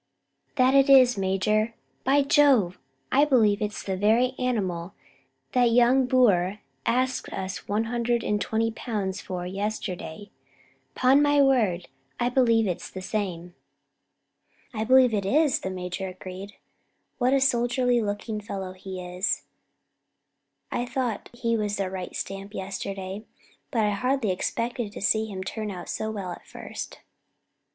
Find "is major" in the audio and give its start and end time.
0.89-1.75